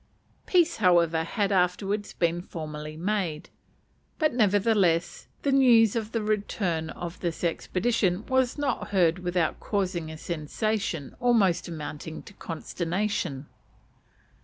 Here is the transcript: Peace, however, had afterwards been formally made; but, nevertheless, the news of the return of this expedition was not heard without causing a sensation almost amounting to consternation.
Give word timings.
Peace, 0.47 0.77
however, 0.77 1.23
had 1.23 1.51
afterwards 1.51 2.13
been 2.13 2.41
formally 2.41 2.97
made; 2.97 3.51
but, 4.17 4.33
nevertheless, 4.33 5.27
the 5.43 5.51
news 5.51 5.95
of 5.95 6.11
the 6.11 6.23
return 6.23 6.89
of 6.89 7.19
this 7.19 7.43
expedition 7.43 8.25
was 8.25 8.57
not 8.57 8.87
heard 8.87 9.19
without 9.19 9.59
causing 9.59 10.09
a 10.09 10.17
sensation 10.17 11.15
almost 11.19 11.67
amounting 11.67 12.23
to 12.23 12.33
consternation. 12.33 13.45